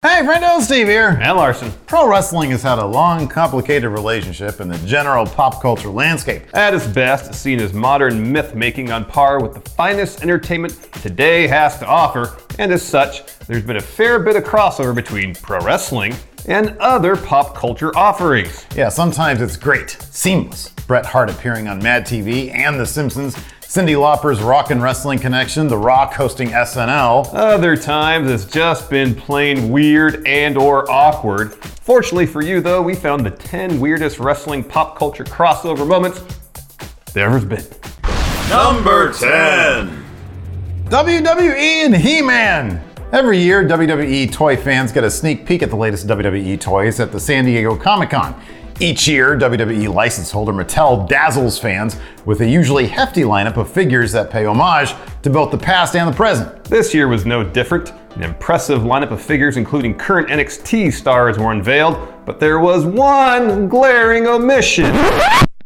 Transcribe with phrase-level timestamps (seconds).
[0.00, 1.18] Hey, friendo, Steve here.
[1.20, 1.72] And Larson.
[1.88, 6.44] Pro wrestling has had a long, complicated relationship in the general pop culture landscape.
[6.54, 11.48] At its best, seen as modern myth making on par with the finest entertainment today
[11.48, 15.58] has to offer, and as such, there's been a fair bit of crossover between pro
[15.64, 16.14] wrestling
[16.46, 18.66] and other pop culture offerings.
[18.76, 20.68] Yeah, sometimes it's great, seamless.
[20.86, 23.36] Bret Hart appearing on Mad TV and The Simpsons,
[23.68, 27.28] Cyndi Lauper's Rock and Wrestling Connection, The Rock hosting SNL.
[27.34, 31.52] Other times it's just been plain weird and or awkward.
[31.52, 36.24] Fortunately for you though, we found the 10 weirdest wrestling pop culture crossover moments
[37.12, 37.62] there ever's been.
[38.48, 40.02] Number 10.
[40.86, 42.82] WWE and He-Man.
[43.12, 47.12] Every year, WWE toy fans get a sneak peek at the latest WWE toys at
[47.12, 48.34] the San Diego Comic Con.
[48.80, 54.12] Each year, WWE license holder Mattel dazzles fans with a usually hefty lineup of figures
[54.12, 56.62] that pay homage to both the past and the present.
[56.62, 57.92] This year was no different.
[58.14, 63.68] An impressive lineup of figures, including current NXT stars, were unveiled, but there was one
[63.68, 64.94] glaring omission.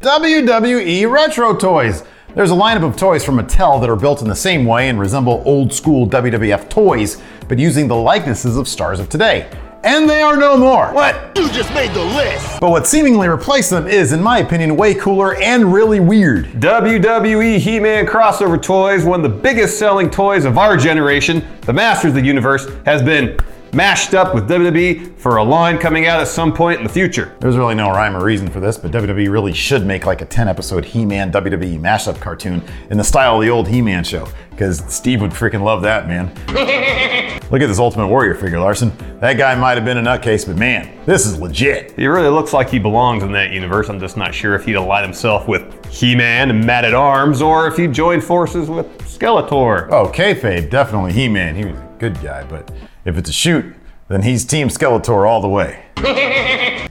[0.01, 2.05] WWE Retro Toys.
[2.35, 4.99] There's a lineup of toys from Mattel that are built in the same way and
[4.99, 9.51] resemble old school WWF toys, but using the likenesses of stars of today.
[9.85, 10.93] And they are no more.
[10.93, 11.37] What?
[11.37, 12.61] You just made the list.
[12.61, 16.47] But what seemingly replaced them is, in my opinion, way cooler and really weird.
[16.61, 21.73] WWE He Man crossover toys, one of the biggest selling toys of our generation, the
[21.73, 23.37] Masters of the Universe, has been
[23.73, 27.35] mashed up with WWE for a line coming out at some point in the future.
[27.41, 30.27] There's really no rhyme or reason for this, but WWE really should make like a
[30.27, 34.05] 10 episode He Man WWE mashup cartoon in the style of the old He Man
[34.05, 36.31] show, because Steve would freaking love that, man.
[37.53, 38.91] Look at this Ultimate Warrior figure, Larson.
[39.21, 41.93] That guy might have been a nutcase, but man, this is legit.
[41.93, 43.91] He really looks like he belongs in that universe.
[43.91, 47.77] I'm just not sure if he'd align himself with He Man and Man-At-Arms or if
[47.77, 49.91] he'd join forces with Skeletor.
[49.91, 51.55] Oh, kayfabe, definitely He Man.
[51.55, 52.73] He was a good guy, but
[53.05, 53.67] if it's a shoot,
[54.09, 55.85] then he's Team Skeletor all the way.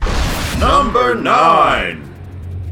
[0.59, 2.10] Number 9.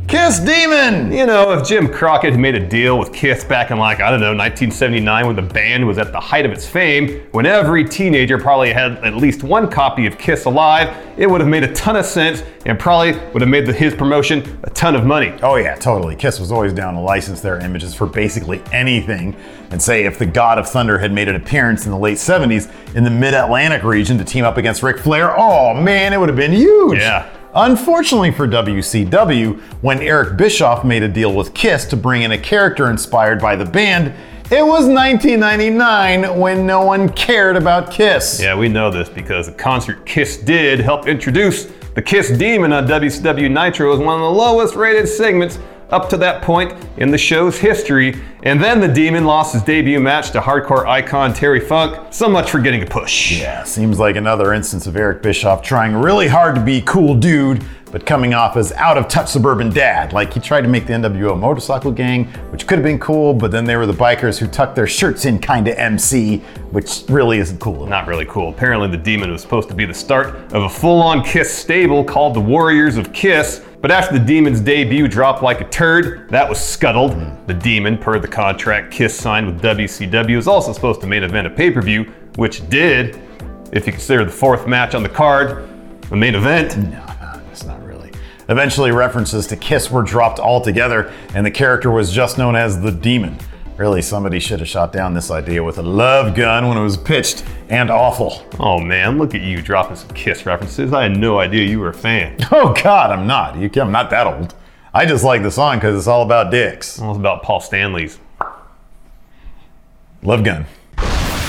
[0.09, 1.11] Kiss Demon!
[1.11, 4.09] You know, if Jim Crockett had made a deal with Kiss back in like, I
[4.09, 7.87] don't know, 1979 when the band was at the height of its fame, when every
[7.87, 11.71] teenager probably had at least one copy of Kiss alive, it would have made a
[11.75, 15.31] ton of sense and probably would have made the, his promotion a ton of money.
[15.43, 16.15] Oh, yeah, totally.
[16.15, 19.35] Kiss was always down to license their images for basically anything.
[19.69, 22.95] And say if the God of Thunder had made an appearance in the late 70s
[22.95, 26.29] in the mid Atlantic region to team up against Ric Flair, oh man, it would
[26.29, 26.97] have been huge.
[26.97, 27.31] Yeah.
[27.55, 32.37] Unfortunately for WCW, when Eric Bischoff made a deal with Kiss to bring in a
[32.37, 34.13] character inspired by the band,
[34.51, 38.39] it was 1999 when no one cared about Kiss.
[38.39, 41.65] Yeah, we know this because the concert Kiss did help introduce
[41.95, 45.57] the Kiss Demon on WCW Nitro as one of the lowest rated segments
[45.91, 48.21] up to that point in the show's history.
[48.43, 52.13] And then the Demon lost his debut match to hardcore icon Terry Funk.
[52.13, 53.39] So much for getting a push.
[53.39, 57.65] Yeah, seems like another instance of Eric Bischoff trying really hard to be cool dude,
[57.91, 60.13] but coming off as out of touch suburban dad.
[60.13, 63.51] Like he tried to make the NWO motorcycle gang, which could have been cool, but
[63.51, 66.37] then they were the bikers who tucked their shirts in kinda MC,
[66.71, 67.87] which really isn't cool.
[67.87, 68.49] Not really cool.
[68.49, 72.03] Apparently, the Demon was supposed to be the start of a full on Kiss stable
[72.03, 73.65] called the Warriors of Kiss.
[73.81, 77.11] But after the Demon's debut dropped like a turd, that was scuttled.
[77.47, 81.47] The Demon, per the contract Kiss signed with WCW, was also supposed to main event
[81.47, 83.21] a pay per view, which did,
[83.71, 85.69] if you consider the fourth match on the card,
[86.09, 86.77] the main event.
[86.77, 88.11] No, no, not really.
[88.49, 92.91] Eventually, references to Kiss were dropped altogether, and the character was just known as the
[92.91, 93.37] Demon.
[93.79, 96.97] Really, somebody should have shot down this idea with a love gun when it was
[96.97, 98.43] pitched, and awful.
[98.59, 100.91] Oh man, look at you dropping some Kiss references.
[100.91, 102.35] I had no idea you were a fan.
[102.51, 103.55] Oh God, I'm not.
[103.55, 104.53] You, I'm not that old.
[104.93, 106.99] I just like the song because it's all about dicks.
[106.99, 108.19] It was about Paul Stanley's.
[110.23, 110.65] Love gun.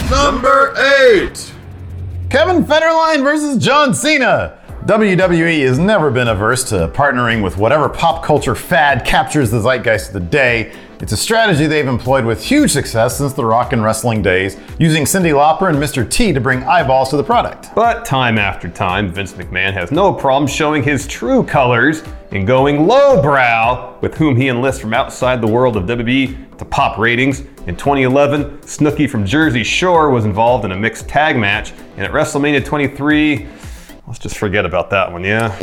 [0.09, 1.53] Number 8.
[2.31, 4.57] Kevin Federline versus John Cena.
[4.85, 10.09] WWE has never been averse to partnering with whatever pop culture fad captures the zeitgeist
[10.09, 10.73] of the day.
[11.03, 15.05] It's a strategy they've employed with huge success since the rock and wrestling days, using
[15.05, 16.09] Cyndi Lauper and Mr.
[16.09, 17.71] T to bring eyeballs to the product.
[17.75, 22.03] But time after time, Vince McMahon has no problem showing his true colors
[22.33, 26.99] and going lowbrow with whom he enlists from outside the world of WWE to pop
[26.99, 27.41] ratings.
[27.67, 32.13] In 2011, Snooki from Jersey Shore was involved in a mixed tag match, and at
[32.13, 33.47] WrestleMania 23,
[34.11, 35.57] let's just forget about that one, yeah?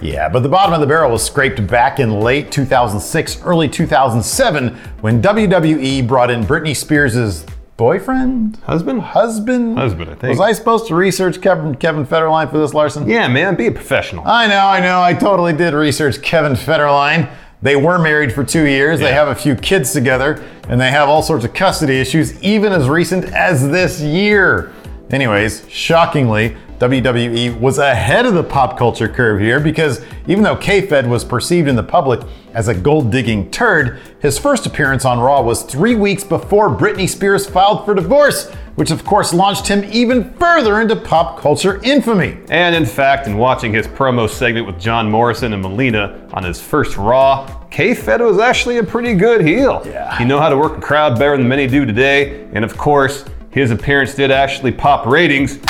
[0.00, 4.68] Yeah, but the bottom of the barrel was scraped back in late 2006, early 2007,
[5.00, 7.44] when WWE brought in Britney Spears'
[7.76, 8.58] boyfriend?
[8.58, 9.02] Husband?
[9.02, 9.76] Husband?
[9.76, 10.30] Husband, I think.
[10.30, 13.08] Was I supposed to research Kevin, Kevin Federline for this, Larson?
[13.08, 14.24] Yeah, man, be a professional.
[14.24, 15.02] I know, I know.
[15.02, 17.28] I totally did research Kevin Federline.
[17.60, 19.00] They were married for two years.
[19.00, 22.72] They have a few kids together, and they have all sorts of custody issues, even
[22.72, 24.72] as recent as this year.
[25.10, 31.08] Anyways, shockingly, WWE was ahead of the pop culture curve here because even though K-Fed
[31.08, 32.20] was perceived in the public
[32.54, 37.46] as a gold-digging turd, his first appearance on Raw was three weeks before Britney Spears
[37.46, 42.38] filed for divorce, which of course launched him even further into pop culture infamy.
[42.50, 46.60] And in fact, in watching his promo segment with John Morrison and Melina on his
[46.60, 49.82] first Raw, K-Fed was actually a pretty good heel.
[49.86, 50.18] Yeah.
[50.18, 53.24] He know how to work a crowd better than many do today, and of course,
[53.50, 55.60] his appearance did actually pop ratings.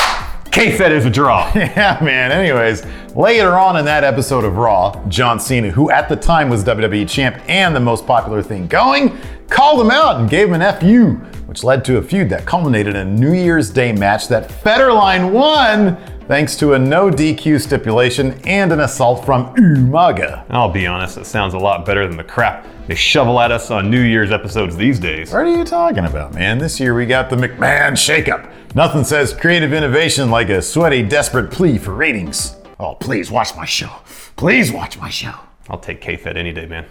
[0.52, 1.50] K-Fed is a draw.
[1.62, 2.31] Yeah, man.
[2.31, 2.84] Anyways,
[3.16, 7.08] later on in that episode of Raw, John Cena, who at the time was WWE
[7.08, 9.16] champ and the most popular thing going,
[9.49, 11.14] called him out and gave him an FU,
[11.46, 15.32] which led to a feud that culminated in a New Year's Day match that Federline
[15.32, 15.96] won
[16.28, 20.44] thanks to a no DQ stipulation and an assault from Umaga.
[20.50, 23.70] I'll be honest, it sounds a lot better than the crap they shovel at us
[23.70, 25.32] on New Year's episodes these days.
[25.32, 26.58] What are you talking about, man?
[26.58, 28.50] This year we got the McMahon shakeup.
[28.74, 32.56] Nothing says creative innovation like a sweaty, desperate plea for ratings.
[32.80, 33.90] Oh, please watch my show.
[34.36, 35.34] Please watch my show.
[35.69, 36.86] I'll take K-Fed any day, man.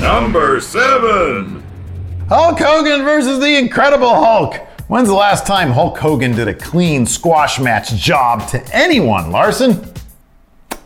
[0.00, 1.62] Number 7.
[2.28, 4.56] Hulk Hogan versus the Incredible Hulk.
[4.88, 9.93] When's the last time Hulk Hogan did a clean squash match job to anyone, Larson?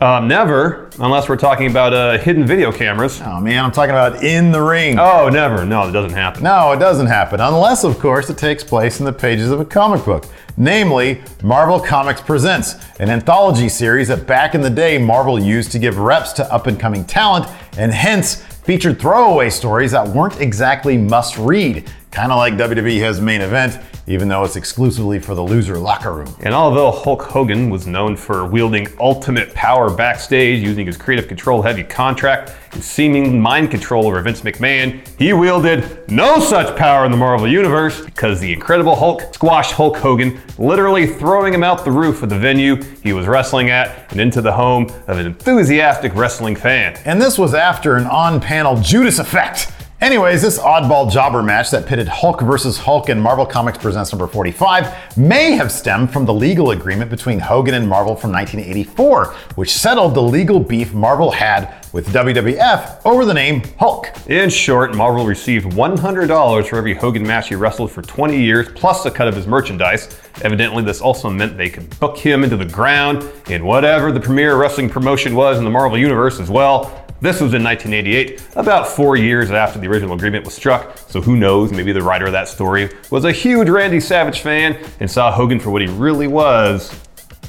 [0.01, 3.19] Um, never, unless we're talking about uh, hidden video cameras.
[3.21, 4.97] Oh man, I'm talking about in the ring.
[4.97, 5.65] Oh, never.
[5.65, 6.41] No, it doesn't happen.
[6.41, 9.65] No, it doesn't happen, unless, of course, it takes place in the pages of a
[9.65, 10.25] comic book.
[10.55, 15.79] Namely, Marvel Comics Presents, an anthology series that back in the day Marvel used to
[15.79, 17.47] give reps to up and coming talent,
[17.77, 21.91] and hence featured throwaway stories that weren't exactly must read.
[22.11, 23.77] Kind of like WWE has main event,
[24.07, 26.35] even though it's exclusively for the loser locker room.
[26.39, 31.61] And although Hulk Hogan was known for wielding ultimate power backstage using his creative control
[31.61, 37.11] heavy contract and seeming mind control over Vince McMahon, he wielded no such power in
[37.11, 41.91] the Marvel Universe because the Incredible Hulk squashed Hulk Hogan, literally throwing him out the
[41.91, 46.15] roof of the venue he was wrestling at and into the home of an enthusiastic
[46.15, 46.99] wrestling fan.
[47.05, 49.71] And this was after an on panel Judas effect.
[50.01, 54.27] Anyways, this oddball jobber match that pitted Hulk versus Hulk in Marvel Comics Presents number
[54.27, 59.73] 45 may have stemmed from the legal agreement between Hogan and Marvel from 1984, which
[59.73, 64.07] settled the legal beef Marvel had with WWF over the name Hulk.
[64.27, 69.05] In short, Marvel received $100 for every Hogan match he wrestled for 20 years, plus
[69.05, 70.17] a cut of his merchandise.
[70.43, 74.55] Evidently, this also meant they could book him into the ground in whatever the premier
[74.55, 76.98] wrestling promotion was in the Marvel Universe as well.
[77.21, 81.35] This was in 1988, about four years after the original agreement was struck, so who
[81.35, 85.29] knows, maybe the writer of that story was a huge Randy Savage fan and saw
[85.29, 86.97] Hogan for what he really was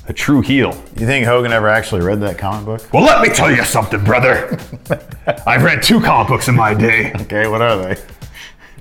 [0.09, 0.71] a true heel.
[0.97, 2.93] You think Hogan ever actually read that comic book?
[2.93, 4.59] Well, let me tell you something, brother.
[5.47, 7.13] I've read two comic books in my day.
[7.21, 8.03] Okay, what are they?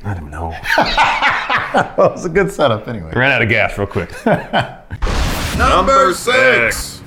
[0.04, 0.56] I don't know.
[1.72, 3.14] Well, was a good setup anyway.
[3.16, 4.10] Ran out of gas real quick.
[5.58, 6.99] Number 6.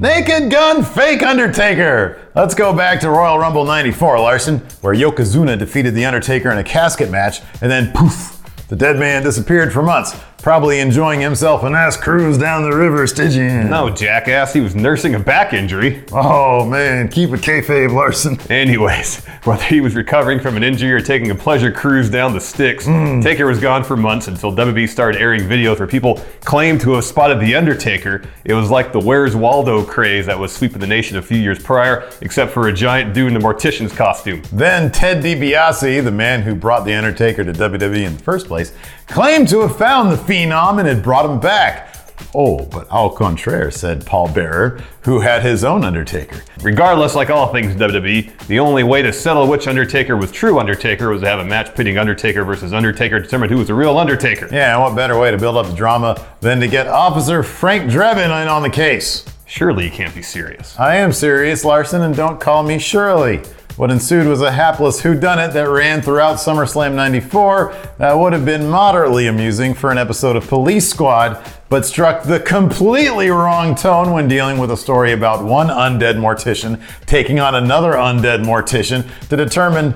[0.00, 2.30] Naked Gun Fake Undertaker.
[2.36, 6.62] Let's go back to Royal Rumble 94, Larson, where Yokozuna defeated The Undertaker in a
[6.62, 8.37] casket match, and then poof,
[8.68, 13.06] the dead man disappeared for months, probably enjoying himself a nice cruise down the river,
[13.06, 13.70] Stygian.
[13.70, 16.04] No, jackass, he was nursing a back injury.
[16.12, 18.38] Oh man, keep it kayfabe, Larson.
[18.50, 22.40] Anyways, whether he was recovering from an injury or taking a pleasure cruise down the
[22.40, 23.22] Styx, mm.
[23.22, 27.04] Taker was gone for months until WB started airing videos where people claimed to have
[27.04, 28.22] spotted The Undertaker.
[28.44, 31.58] It was like the Where's Waldo craze that was sweeping the nation a few years
[31.62, 34.42] prior, except for a giant dude in a mortician's costume.
[34.52, 38.72] Then Ted DiBiase, the man who brought The Undertaker to WWE in the first place,
[39.06, 41.94] claimed to have found the Phenom and had brought him back.
[42.34, 46.42] Oh, but au contraire, said Paul Bearer, who had his own Undertaker.
[46.62, 51.10] Regardless, like all things WWE, the only way to settle which Undertaker was true Undertaker
[51.10, 53.96] was to have a match pitting Undertaker versus Undertaker to determine who was the real
[53.96, 54.48] Undertaker.
[54.52, 57.90] Yeah, and what better way to build up the drama than to get Officer Frank
[57.90, 59.24] Drebin in on the case?
[59.46, 60.78] Surely you can't be serious.
[60.78, 63.42] I am serious, Larson, and don't call me Shirley.
[63.78, 68.68] What ensued was a hapless whodunit that ran throughout SummerSlam 94 that would have been
[68.68, 74.26] moderately amusing for an episode of Police Squad, but struck the completely wrong tone when
[74.26, 79.94] dealing with a story about one undead mortician taking on another undead mortician to determine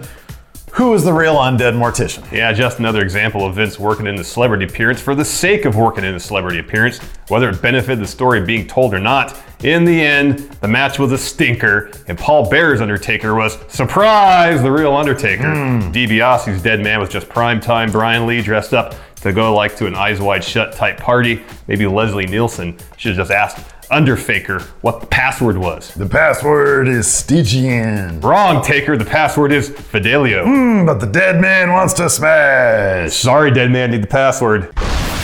[0.72, 2.30] who is the real undead mortician.
[2.32, 5.76] Yeah, just another example of Vince working in the celebrity appearance for the sake of
[5.76, 6.98] working in the celebrity appearance,
[7.28, 9.38] whether it benefited the story being told or not.
[9.62, 14.72] In the end, the match was a stinker, and Paul Bearer's Undertaker was, surprise, the
[14.72, 15.52] real Undertaker.
[15.52, 15.92] Hmm.
[15.92, 19.94] DiBiase's dead man was just primetime Brian Lee dressed up to go like to an
[19.94, 21.44] eyes wide shut type party.
[21.68, 25.92] Maybe Leslie Nielsen should have just asked Underfaker what the password was.
[25.94, 28.20] The password is Stygian.
[28.20, 28.96] Wrong, Taker.
[28.96, 30.44] The password is Fidelio.
[30.44, 33.12] Hmm, But the dead man wants to smash.
[33.14, 33.90] Sorry, dead man.
[33.90, 34.70] Need the password.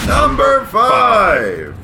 [0.07, 1.75] Number five.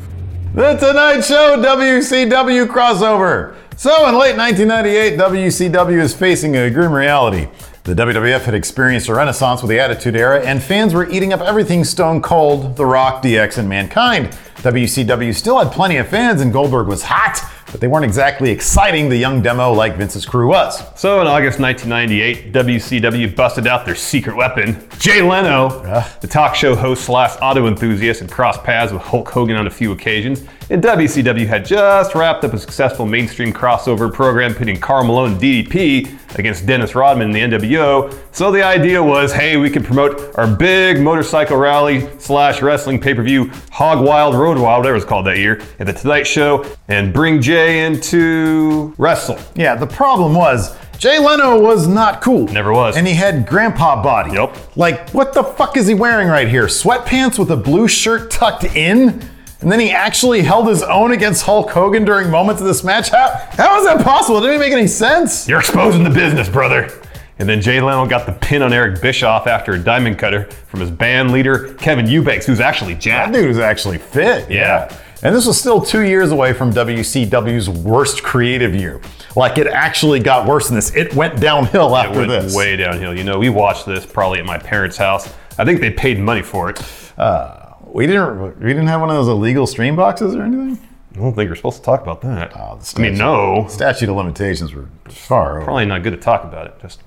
[0.55, 3.57] The Tonight Show WCW crossover.
[3.77, 7.49] So, in late 1998, WCW is facing a grim reality.
[7.83, 11.41] The WWF had experienced a renaissance with the Attitude Era, and fans were eating up
[11.41, 14.31] everything Stone Cold, The Rock, DX, and Mankind.
[14.57, 17.39] WCW still had plenty of fans, and Goldberg was hot,
[17.75, 20.81] but they weren't exactly exciting the young demo like Vince's crew was.
[20.97, 25.81] So in August 1998, WCW busted out their secret weapon, Jay Leno.
[26.21, 29.71] The talk show host slash auto enthusiast and crossed paths with Hulk Hogan on a
[29.71, 30.45] few occasions.
[30.71, 35.41] And WCW had just wrapped up a successful mainstream crossover program pitting Karl Malone and
[35.41, 38.17] DDP against Dennis Rodman and the NWO.
[38.33, 43.51] So the idea was, hey, we could promote our big motorcycle rally slash wrestling pay-per-view,
[43.71, 47.43] Hog Wild, Road Wild, whatever it's called that year, at the Tonight Show, and bring
[47.43, 49.39] Jay into wrestle.
[49.55, 52.47] Yeah, the problem was Jay Leno was not cool.
[52.49, 52.97] Never was.
[52.97, 54.33] And he had grandpa body.
[54.33, 54.57] Yup.
[54.77, 56.67] Like, what the fuck is he wearing right here?
[56.67, 59.23] Sweatpants with a blue shirt tucked in?
[59.61, 63.09] And then he actually held his own against Hulk Hogan during moments of this match?
[63.09, 64.39] How, how is that possible?
[64.39, 65.49] It didn't make any sense.
[65.49, 66.91] You're exposing the business, brother.
[67.39, 70.81] And then Jay Leno got the pin on Eric Bischoff after a diamond cutter from
[70.81, 74.51] his band leader, Kevin Eubanks, who's actually That dude was actually fit.
[74.51, 74.95] Yeah.
[75.25, 79.01] And this was still two years away from WCW's worst creative year.
[79.35, 80.95] Like, it actually got worse than this.
[80.95, 82.55] It went downhill It after went this.
[82.55, 83.17] way downhill.
[83.17, 85.33] You know, we watched this probably at my parents' house.
[85.59, 86.83] I think they paid money for it.
[87.19, 88.61] Uh, we didn't.
[88.61, 90.79] We didn't have one of those illegal stream boxes or anything.
[91.15, 92.53] I don't think we're supposed to talk about that.
[92.57, 93.67] Oh, the I mean, no.
[93.71, 95.65] Statute of limitations were far over.
[95.65, 96.75] Probably not good to talk about it.
[96.83, 97.03] Just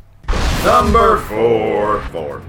[0.66, 2.02] Number four.
[2.12, 2.42] Four.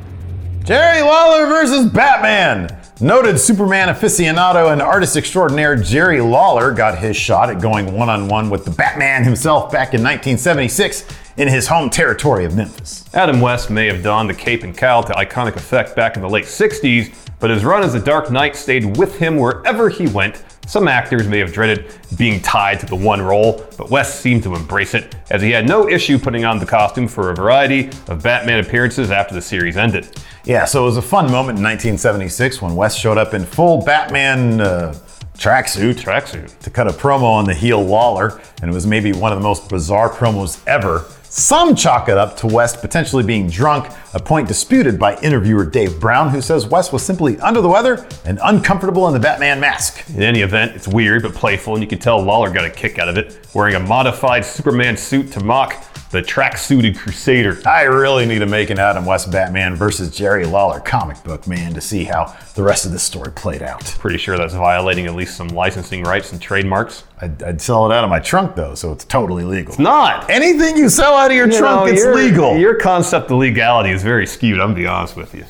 [0.65, 2.78] Jerry Lawler versus Batman.
[3.00, 8.26] Noted Superman aficionado and artist extraordinaire Jerry Lawler got his shot at going one on
[8.26, 13.05] one with the Batman himself back in 1976 in his home territory of Memphis.
[13.14, 16.28] Adam West may have donned the cape and cowl to iconic effect back in the
[16.28, 20.43] late 60s, but his run as the Dark Knight stayed with him wherever he went.
[20.67, 24.57] Some actors may have dreaded being tied to the one role, but West seemed to
[24.57, 28.25] embrace it, as he had no issue putting on the costume for a variety of
[28.25, 30.09] Batman appearances after the series ended.
[30.49, 33.85] Yeah, so it was a fun moment in 1976 when West showed up in full
[33.85, 34.99] Batman uh,
[35.37, 36.59] tracksuit Tracksuit.
[36.61, 39.43] to cut a promo on the heel Lawler, and it was maybe one of the
[39.43, 41.05] most bizarre promos ever.
[41.25, 46.00] Some chalk it up to West potentially being drunk, a point disputed by interviewer Dave
[46.00, 50.09] Brown, who says West was simply under the weather and uncomfortable in the Batman mask.
[50.09, 52.99] In any event, it's weird but playful, and you can tell Lawler got a kick
[52.99, 57.61] out of it, wearing a modified Superman suit to mock the track-suited Crusader.
[57.67, 61.75] I really need to make an Adam West Batman versus Jerry Lawler comic book, man,
[61.75, 63.85] to see how the rest of this story played out.
[63.99, 67.05] Pretty sure that's violating at least some licensing rights and trademarks.
[67.21, 69.73] I'd, I'd sell it out of my trunk, though, so it's totally legal.
[69.73, 70.31] It's Not!
[70.31, 72.57] Anything you sell out of your You trunk, know, it's your- legal.
[72.57, 75.45] Your concept of legality is very skewed, I'm gonna be honest with you.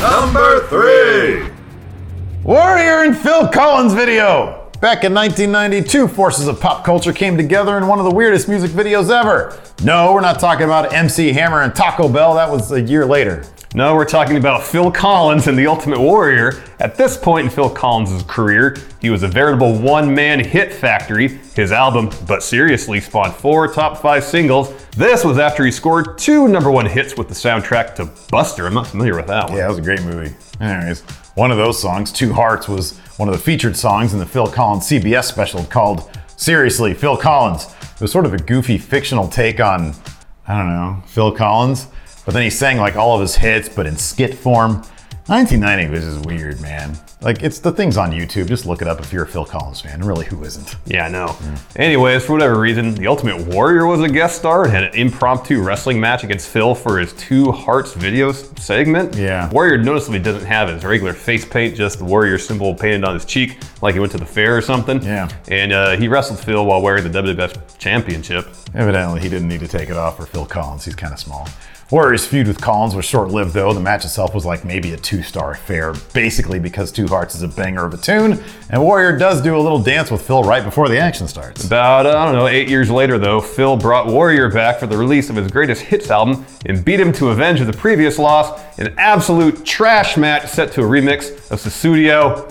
[0.00, 1.50] Number three.
[2.42, 4.61] Warrior and Phil Collins video.
[4.82, 8.72] Back in 1992, forces of pop culture came together in one of the weirdest music
[8.72, 9.56] videos ever.
[9.84, 12.34] No, we're not talking about MC Hammer and Taco Bell.
[12.34, 13.44] That was a year later.
[13.76, 16.64] No, we're talking about Phil Collins and the Ultimate Warrior.
[16.80, 21.28] At this point in Phil Collins' career, he was a veritable one-man hit factory.
[21.54, 24.74] His album, But Seriously, spawned four top five singles.
[24.96, 28.66] This was after he scored two number one hits with the soundtrack to Buster.
[28.66, 29.58] I'm not familiar with that one.
[29.58, 30.34] Yeah, that was a great movie.
[30.60, 34.26] Anyways, one of those songs, Two Hearts, was one of the featured songs in the
[34.26, 37.72] Phil Collins CBS special called Seriously, Phil Collins.
[37.94, 39.94] It was sort of a goofy fictional take on,
[40.46, 41.86] I don't know, Phil Collins.
[42.24, 44.82] But then he sang like all of his hits, but in skit form.
[45.26, 46.98] 1990 was just weird, man.
[47.20, 48.48] Like, it's the things on YouTube.
[48.48, 49.94] Just look it up if you're a Phil Collins fan.
[49.94, 50.74] And really, who isn't?
[50.84, 51.36] Yeah, I know.
[51.76, 55.62] Anyways, for whatever reason, the Ultimate Warrior was a guest star and had an impromptu
[55.62, 59.14] wrestling match against Phil for his Two Hearts videos segment.
[59.14, 59.48] Yeah.
[59.50, 63.24] Warrior noticeably doesn't have his regular face paint, just the Warrior symbol painted on his
[63.24, 65.00] cheek, like he went to the fair or something.
[65.04, 65.28] Yeah.
[65.46, 68.48] And uh, he wrestled Phil while wearing the WWF Championship.
[68.74, 70.84] Evidently, he didn't need to take it off for Phil Collins.
[70.84, 71.48] He's kind of small.
[71.92, 73.74] Warriors' feud with Collins was short lived, though.
[73.74, 77.42] The match itself was like maybe a two star affair, basically because Two Hearts is
[77.42, 80.64] a banger of a tune, and Warrior does do a little dance with Phil right
[80.64, 81.66] before the action starts.
[81.66, 85.28] About, I don't know, eight years later, though, Phil brought Warrior back for the release
[85.28, 89.62] of his greatest hits album and beat him to avenge the previous loss an absolute
[89.66, 92.50] trash match set to a remix of Sussudio.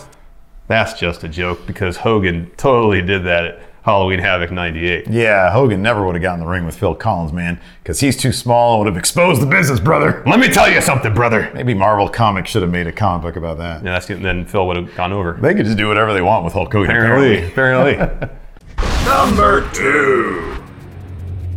[0.68, 5.08] That's just a joke because Hogan totally did that at Halloween Havoc 98.
[5.08, 8.16] Yeah, Hogan never would have gotten in the ring with Phil Collins, man, because he's
[8.16, 10.24] too small and would have exposed the business, brother.
[10.28, 11.52] Let me tell you something, brother.
[11.56, 13.84] Maybe Marvel Comics should have made a comic book about that.
[13.84, 15.34] Yeah, that's, then Phil would have gone over.
[15.42, 16.92] They could just do whatever they want with Hulk Hogan.
[16.92, 17.98] Apparently, apparently.
[19.06, 20.51] Number two.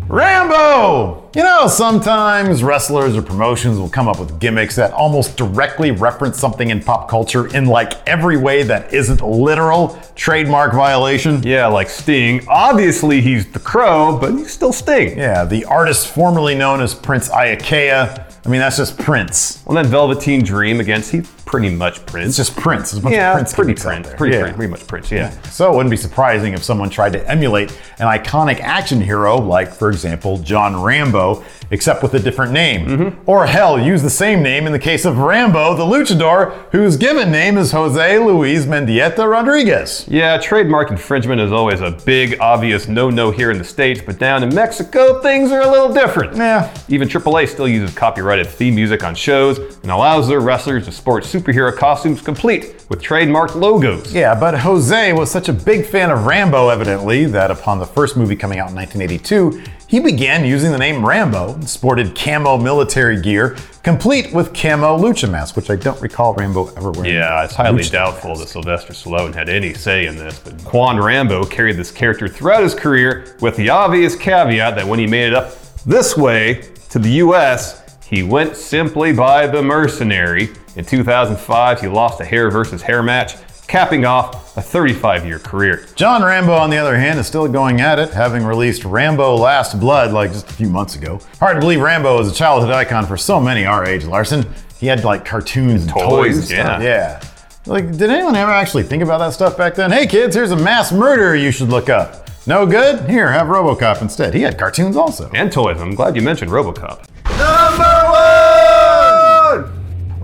[0.09, 1.31] Rambo!
[1.35, 6.39] You know, sometimes wrestlers or promotions will come up with gimmicks that almost directly reference
[6.39, 11.43] something in pop culture in like every way that isn't literal trademark violation.
[11.43, 12.47] yeah, like Sting.
[12.49, 15.17] Obviously, he's the crow, but he's still Sting.
[15.19, 18.31] Yeah, the artist formerly known as Prince Iaukea.
[18.47, 19.63] I mean, that's just Prince.
[19.67, 22.29] Well, then Velveteen Dream against, he's pretty much Prince.
[22.29, 22.91] It's just Prince.
[22.91, 24.15] There's a bunch yeah, of Prince pretty gimmicks Prince.
[24.15, 24.43] Pretty, Yeah.
[24.43, 25.31] Prince, pretty much Prince, yeah.
[25.43, 29.73] So it wouldn't be surprising if someone tried to emulate an iconic action hero, like,
[29.73, 32.87] for example, John Rambo, except with a different name.
[32.87, 33.21] Mm-hmm.
[33.27, 37.31] Or hell, use the same name in the case of Rambo, the luchador, whose given
[37.31, 40.07] name is Jose Luis Mendieta Rodriguez.
[40.09, 44.43] Yeah, trademark infringement is always a big, obvious no-no here in the States, but down
[44.43, 46.37] in Mexico, things are a little different.
[46.37, 46.73] Yeah.
[46.89, 51.25] Even AAA still uses copyrighted theme music on shows and allows their wrestlers to sport
[51.35, 54.15] superhero costumes complete with trademarked logos.
[54.15, 58.17] Yeah, but Jose was such a big fan of Rambo, evidently, that upon the first
[58.17, 63.21] movie coming out in 1982, he began using the name Rambo and sported camo military
[63.21, 67.13] gear, complete with camo lucha mask, which I don't recall Rambo ever wearing.
[67.15, 68.45] Yeah, it's highly Lucha doubtful masks.
[68.45, 72.63] that Sylvester Stallone had any say in this, but Quan Rambo carried this character throughout
[72.63, 76.99] his career with the obvious caveat that when he made it up this way to
[76.99, 80.51] the US, he went simply by the mercenary.
[80.77, 83.35] In 2005, he lost a hair versus hair match,
[83.67, 85.87] capping off a 35 year career.
[85.95, 89.79] John Rambo, on the other hand, is still going at it, having released Rambo Last
[89.81, 91.21] Blood like just a few months ago.
[91.41, 94.45] Hard to believe Rambo is a childhood icon for so many our age, Larson.
[94.79, 96.83] He had like cartoons and toys, Toys, and stuff.
[96.83, 97.21] yeah.
[97.21, 97.25] Yeah.
[97.67, 99.91] Like, did anyone ever actually think about that stuff back then?
[99.91, 102.29] Hey kids, here's a mass murderer you should look up.
[102.47, 103.09] No good?
[103.09, 104.35] Here, have Robocop instead.
[104.35, 105.31] He had cartoons also.
[105.33, 105.81] And toys.
[105.81, 107.07] I'm glad you mentioned Robocop.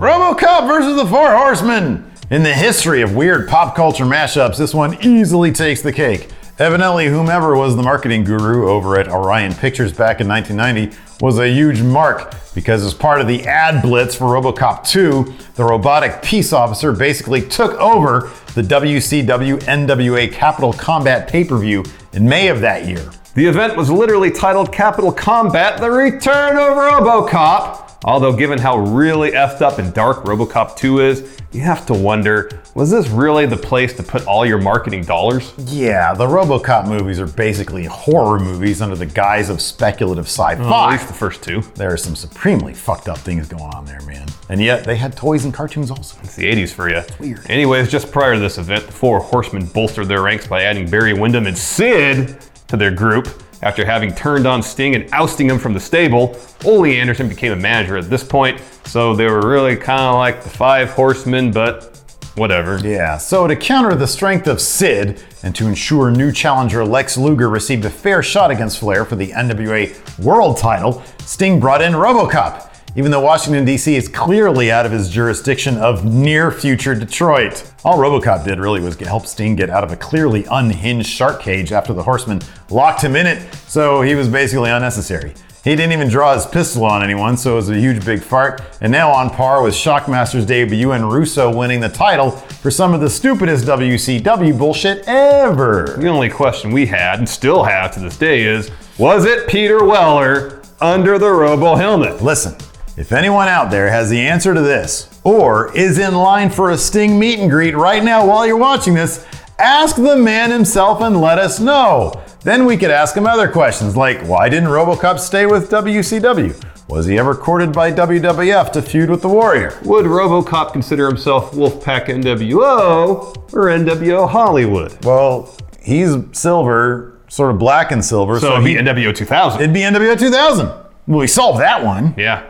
[0.00, 2.10] RoboCop versus the Four Horsemen.
[2.30, 6.30] In the history of weird pop culture mashups, this one easily takes the cake.
[6.58, 11.52] Evidently, whomever was the marketing guru over at Orion Pictures back in 1990 was a
[11.52, 16.54] huge mark because, as part of the ad blitz for RoboCop 2, the robotic peace
[16.54, 21.84] officer basically took over the WCW NWA Capital Combat pay per view
[22.14, 23.10] in May of that year.
[23.34, 27.89] The event was literally titled Capital Combat The Return of Robocop.
[28.04, 32.48] Although, given how really effed up and dark Robocop 2 is, you have to wonder
[32.74, 35.52] was this really the place to put all your marketing dollars?
[35.58, 40.60] Yeah, the RoboCop movies are basically horror movies under the guise of speculative sci-fi.
[40.60, 41.62] Well, at least the first two.
[41.74, 44.28] There are some supremely fucked up things going on there, man.
[44.48, 46.18] And yet they had toys and cartoons also.
[46.22, 47.02] It's the 80s for you.
[47.18, 47.50] weird.
[47.50, 51.12] Anyways, just prior to this event, the four horsemen bolstered their ranks by adding Barry
[51.12, 53.28] Windham and Sid to their group.
[53.62, 57.56] After having turned on Sting and ousting him from the stable, Ole Anderson became a
[57.56, 62.00] manager at this point, so they were really kind of like the five horsemen, but
[62.36, 62.78] whatever.
[62.78, 67.50] Yeah, so to counter the strength of Sid and to ensure new challenger Lex Luger
[67.50, 72.69] received a fair shot against Flair for the NWA World title, Sting brought in Robocop.
[72.96, 73.94] Even though Washington, D.C.
[73.94, 77.72] is clearly out of his jurisdiction of near future Detroit.
[77.84, 81.70] All Robocop did really was help Sting get out of a clearly unhinged shark cage
[81.70, 85.34] after the horseman locked him in it, so he was basically unnecessary.
[85.62, 88.62] He didn't even draw his pistol on anyone, so it was a huge big fart,
[88.80, 93.00] and now on par with Shockmaster's debut and Russo winning the title for some of
[93.00, 95.96] the stupidest WCW bullshit ever.
[95.98, 99.84] The only question we had and still have to this day is was it Peter
[99.84, 102.22] Weller under the Robo helmet?
[102.22, 102.54] Listen,
[102.96, 106.76] if anyone out there has the answer to this, or is in line for a
[106.78, 109.24] Sting meet and greet right now while you're watching this,
[109.58, 112.12] ask the man himself and let us know.
[112.42, 116.64] Then we could ask him other questions like why didn't Robocop stay with WCW?
[116.88, 119.78] Was he ever courted by WWF to feud with the Warrior?
[119.84, 125.04] Would Robocop consider himself Wolfpack NWO or NWO Hollywood?
[125.04, 129.60] Well, he's silver, sort of black and silver, So, so, it'd be NWO 2000.
[129.60, 130.66] it'd be NWO 2000.
[131.06, 132.14] Well, we solved that one.
[132.16, 132.49] yeah.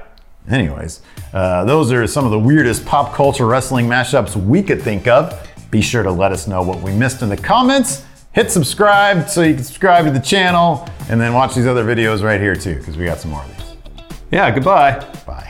[0.50, 5.06] Anyways, uh, those are some of the weirdest pop culture wrestling mashups we could think
[5.06, 5.48] of.
[5.70, 8.04] Be sure to let us know what we missed in the comments.
[8.32, 12.22] Hit subscribe so you can subscribe to the channel and then watch these other videos
[12.22, 14.06] right here too, because we got some more of these.
[14.30, 15.04] Yeah, goodbye.
[15.26, 15.49] Bye.